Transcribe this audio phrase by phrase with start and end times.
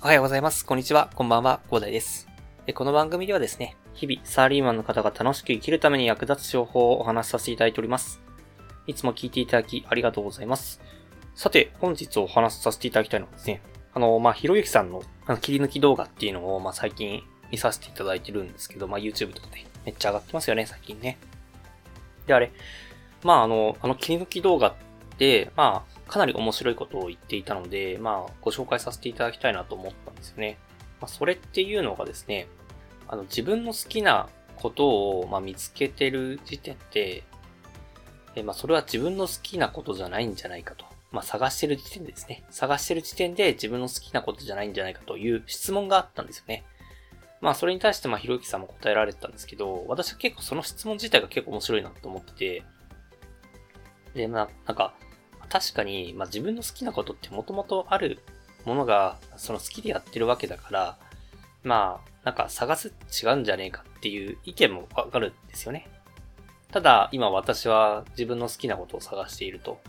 [0.00, 0.64] おはようございます。
[0.64, 1.10] こんにちは。
[1.16, 1.58] こんばんは。
[1.68, 2.28] ゴーダイです。
[2.72, 8.20] この番組ではですね、日々、サラリーマンの方が楽しく生きるために役立つ情報をお話しさせていただいております。
[8.86, 10.80] いつも聞いていただきありがとうございます。
[11.34, 13.60] さて、本日お話しさせていただきたいのはですね、
[13.92, 21.18] あの、まあ、ひろゆきさんのあの切り抜き動画っていうのを、まあ、最近見させていただいてるんですけど、まあ、YouTube とかでめっちゃ上がってますよね、最近ね。
[22.28, 22.52] で、あれ、
[23.24, 24.74] まあ、あの、あの切り抜き動画っ
[25.18, 30.58] て、まあ、かなり面白いことを言っていたので、まあ、ご紹介させていただきたいなと思ったんですよね。
[31.00, 32.48] まあ、それっていうのがですね、
[33.06, 37.22] あの、自分の好きなことを、まあ、見つけてる時点で、
[38.34, 40.84] えまあ、それは自分の好きなことじゃないんじゃないかと。
[41.10, 42.44] まあ、探してる時点でですね。
[42.50, 46.64] 探してる時点で自分の好きなことじゃないんじゃないかという質問があったんですよね。
[47.40, 52.62] まあ、それに対して、まあ、ひろゆきさんも答えられてたんですけど、私は結構その質問自体が結構面白いなと思ってて、
[54.14, 54.94] で、まあ、なんか、
[55.48, 58.18] 確かに、まあ、自分の好きなことってもともとある
[58.64, 60.98] ものが、その好きでやってるわけだから、
[61.62, 65.88] まあ、なんか探す違うんじゃねえかっていう意見もわかるんですよね。
[66.70, 69.80] ただ、今私は自分の好きなことを探していると。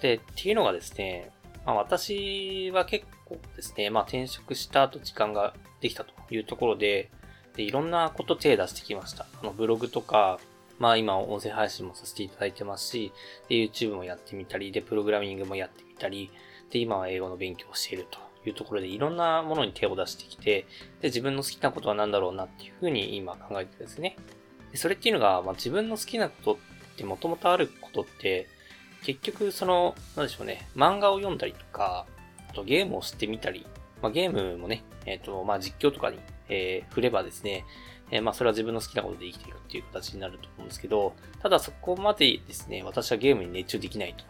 [0.00, 1.32] で、っていうのがですね、
[1.66, 7.10] まあ私は結構ですね、まあ転職した後時間ができたというところで、
[7.56, 9.26] で、いろんなこと手出してきました。
[9.42, 10.38] あの、ブログとか、
[10.78, 13.12] まあ今音声配信もさせていただいてますし、
[13.48, 16.30] で、YouTube もやってみたり、で、プログラミングもやってみたり、
[16.70, 20.66] で、今は英語の勉強をしているというところで、いろんなものに手を出してきて、
[21.00, 24.16] で、自分の好きなことは何だろうなっていうふうに今考えてるんですね。
[24.72, 28.48] でそれっていうのが、まあ自分の好きなことってもともとあることって、
[29.04, 32.06] 結局その、なんでしょうね、漫画を読んだりとか、
[32.50, 33.66] あとゲームをしてみたり、
[34.02, 36.18] まあゲームもね、えっ、と、まあ実況とかに、
[36.48, 37.64] えー振ればですね、
[38.10, 44.24] えーまあそれは自分の好きなことで生きていくっていう形になると思うんですけど、ただそこまでですね、私はゲームに熱中できないと。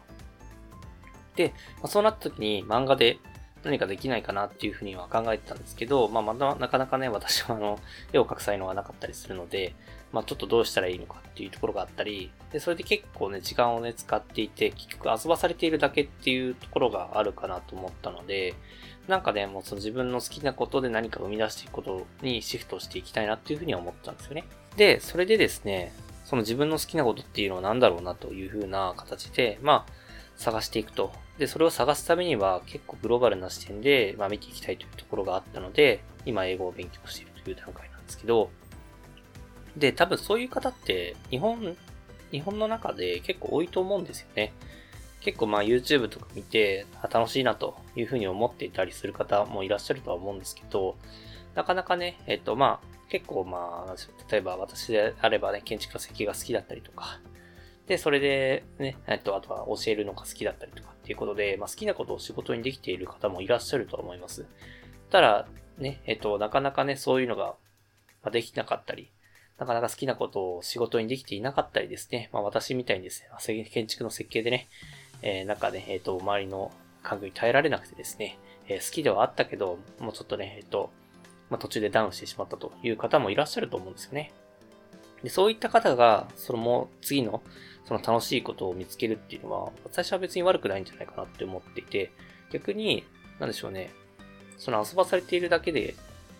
[1.36, 3.18] で、まあ、そうなった時に漫画で
[3.64, 7.78] 何かできないかなっていうふうには考えてたんですけど、まあまだなかなかね、私はあの、
[8.12, 9.74] 絵を描く才能がなかったりするので、
[10.12, 18.54] まあちょっとどうしたらいいのかっていうところがあったり、で、それで結構ね、時間をね、使っていて、結局遊ばされているだけっていうところがあるかなと思ったので、
[19.08, 24.44] なんかね、もうその自分の好きなことで何か生み出していくことにシフトしていきたいなっていうふうには思ったんですよね。
[24.76, 25.92] で、それでですね、
[26.24, 30.03] その自分の好きなことっていうのは何だろうなというふうな形で、まあ、
[30.36, 31.12] 探していくと。
[31.38, 38.50] で、それを探すためには結構グローバルな視点で、まあ見ていきたいというところがあったので、今英語を勉強しているという段階なんですけど、
[39.76, 41.76] で、多分そういう方って日本、
[42.30, 44.52] 日本の中で結構多いと思うんですよね。
[45.20, 50.96] 結構まあ YouTube とか見て楽しいなというふうに思っていたりする方もいらっしゃるとは思うんですけど、
[51.54, 53.94] なかなかね、えっとまあ結構まあ、
[54.30, 57.20] 例えば私であればね、建築の設計が好きだったりとか、
[57.86, 64.46] で、それでね、えっと、あとは教えるのが好きだったりとかっていうことで、まあ好きなことを仕事にできている方もいらっしゃると思います。
[65.10, 65.46] ただ、
[65.78, 67.56] ね、えっと、なかなかね、そういうのが
[68.30, 69.10] できなかったり、
[69.58, 72.30] なかなか好きなことを仕事にできていなかったりですね。
[72.32, 74.68] まあ私みたいにですね、建築の設計でね、
[75.22, 76.72] えー、なんかね、えっ、と、周りの
[77.02, 80.90] 環境に耐えられなくてですね、えー好きではあったけど、もうちょっとね、えっ、と、
[81.50, 84.32] まあ途中でダウンしてしまったという方もいらっしゃると思うんですよね。
[85.24, 87.42] で、そういった方が、そのもう次の、
[87.86, 92.12] その楽しいことを見つけるっていうのは、私は別に悪くないんじゃないかなって思っていて、
[92.52, 93.04] 逆に、
[93.40, 93.90] なんでしょうね、
[94.58, 95.94] その遊ばされているだけで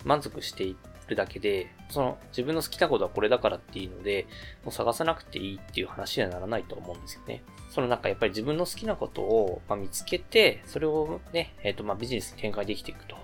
[0.04, 0.76] 満足してい
[1.08, 4.26] るだけで、その自分の好きなことはこれだからっていうので、
[4.64, 7.42] もう探さなくていいっていう話にはならないと思うんですよね。
[7.70, 13.16] そのなんかやっぱり自分の好きなことを、ま、見つけて、それをね、えっ、とまあビジネスに展開できていくと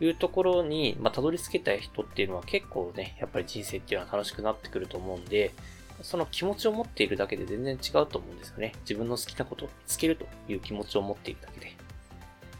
[0.00, 5.52] いうところに、まあ、たどり着けた人っていうのは結構ね、やっぱり人生っていうのは楽しくなってくると思うんで、
[6.02, 8.72] その気持ちを持っているだけで全然違うと思うんですよね。
[8.80, 11.72] 自分の好きなことを見つけるという気持ちを持っているだけで。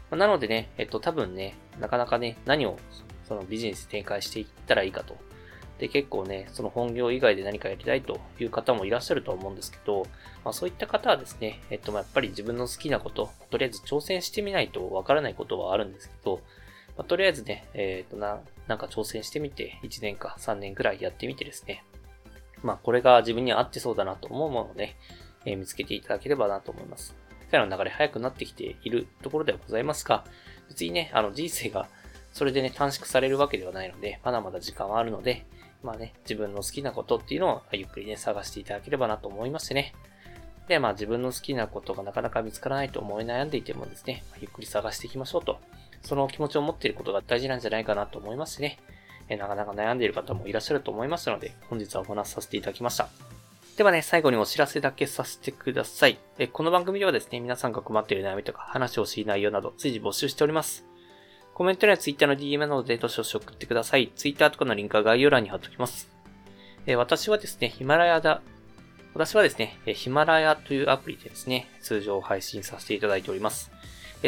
[0.09, 2.77] まあなのでね、えっと多分ね、なかなかね、何を
[3.27, 5.17] そのビジネス展開していったらいいかと。
[5.79, 10.07] で、結構ね、その本業以外で何かやりたいという方もいらっしゃると思うんですけど、
[10.45, 16.39] まあそういった方はですね、えっとまあやっぱり自分の好きなこと、とりあえず挑戦してみないとわからないことはあるんですけど、
[16.97, 21.83] まあ、とりあえずね、えっ、とな、なんか挑戦してみて、1年か3年くらいやってみてですね、
[22.63, 24.97] まあこれが自分に合ってそうだなと思うものをね、
[25.45, 27.15] えー見つけていただければなと思います。
[27.41, 30.23] 世界の流れ早くなってきているところではございますが、
[30.67, 31.87] 別にね、あの人生が
[32.31, 35.45] それでね、短縮されるわけではないので、まだまだ時間はあるので、
[35.83, 39.93] まあね、自分の好きなことっていうのをゆっくりね、探していただければなと思いましてね。
[40.67, 45.59] で、まあ自分の好きなことがなかなか見つからないと思い悩んでいてもですね、ゆっくり探していきましょうと。
[46.01, 48.79] その気持ちを持っていることが大事なんじゃないかなと思いますしね。
[49.27, 53.09] えなかなか悩んでいる方もいらっしゃると思いますので、本日はお話しさせていただきました。
[53.77, 56.17] ではね、最後にお知らせだけさせてください。
[56.37, 60.85] えこの番組ではですね、皆さんが困っている悩みとか話をしい内容など随時募集しております。
[61.53, 64.11] コメントには Twitter の DM などでどしどし送ってください。
[64.15, 66.09] Twitter とかのリンクは概要欄に貼っておきます。
[66.85, 68.41] え、私はですね、ヒマラヤだ、
[69.15, 73.71] 私はですね、ヒマラヤというアプリでですね、通常配信させていただいております。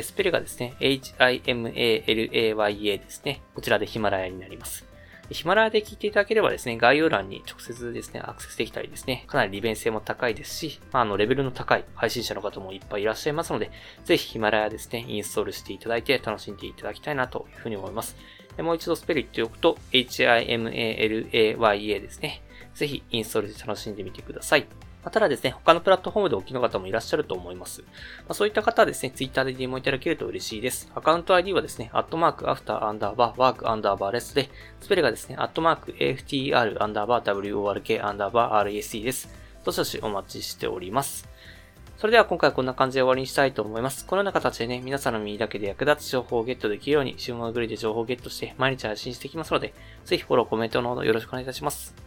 [0.02, 3.42] スペルがですね、HIMALAYA ですね。
[3.54, 4.86] こちらでヒマラヤになります。
[5.30, 13.72] ヒマラヤで聞いていただければですね、概要欄に直接ですね、アクセスできたりですね、かなり利便性も高いですし、あ、あの、レベルの高い配信者の方もいっぱいいらっしゃいますので、
[14.06, 18.16] ぜひヒマラヤですね、インストールしていただいて楽しんでいただきたいなというふうに思います。
[18.58, 22.42] もう一度スペル言っておくと、HIMALAYA ですね。
[22.78, 24.68] ぜひインストールで楽しんでみてください。
[25.04, 27.82] ま、ただですね、他のプラットフォームでお聞きの方もいらっしゃると思います。
[27.82, 27.88] ま
[28.30, 30.92] あ、そういった方はですね、Twitter で DM をいただけると嬉しいです。
[30.94, 39.30] アカウント ID はですね、アットマーク after アンダーバー work アンダーバーレスで、スペルがですね、アットマーク AFTR アンダーバー WORK アンダーバー RSE です。
[39.64, 41.28] どしどしお待ちしております。
[41.98, 44.06] それでは今回はこんな感じで終わりにしたいと思います。
[44.06, 49.74] このような形でね、皆さんの耳だけで役立つ情報をゲットできるように、週末グリで情報をゲットして毎日配信していきますので、
[50.06, 52.07] ぜひフォロー、コメントのほどよろしくお願いいたします。